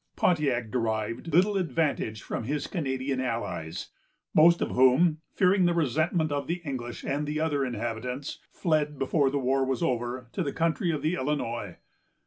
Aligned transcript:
Pontiac 0.15 0.71
derived 0.71 1.31
little 1.31 1.57
advantage 1.57 2.23
from 2.23 2.45
his 2.45 2.65
Canadian 2.65 3.21
allies, 3.21 3.89
most 4.33 4.59
of 4.59 4.71
whom, 4.71 5.19
fearing 5.35 5.65
the 5.65 5.75
resentment 5.75 6.31
of 6.31 6.47
the 6.47 6.59
English 6.65 7.03
and 7.05 7.27
the 7.27 7.39
other 7.39 7.63
inhabitants, 7.63 8.39
fled, 8.49 8.97
before 8.97 9.29
the 9.29 9.37
war 9.37 9.63
was 9.63 9.83
over, 9.83 10.27
to 10.33 10.41
the 10.41 10.51
country 10.53 10.89
of 10.89 11.03
the 11.03 11.13
Illinois. 11.13 11.77